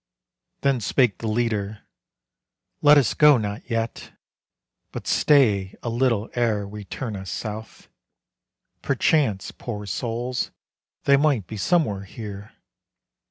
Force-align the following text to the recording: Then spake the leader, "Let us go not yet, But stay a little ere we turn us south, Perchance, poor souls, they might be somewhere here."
Then 0.61 0.79
spake 0.81 1.19
the 1.19 1.27
leader, 1.27 1.83
"Let 2.81 2.97
us 2.97 3.13
go 3.13 3.37
not 3.37 3.69
yet, 3.69 4.11
But 4.91 5.05
stay 5.05 5.75
a 5.83 5.89
little 5.91 6.27
ere 6.33 6.67
we 6.67 6.85
turn 6.85 7.15
us 7.15 7.29
south, 7.29 7.87
Perchance, 8.81 9.51
poor 9.51 9.85
souls, 9.85 10.49
they 11.03 11.17
might 11.17 11.45
be 11.45 11.55
somewhere 11.55 12.05
here." 12.05 12.51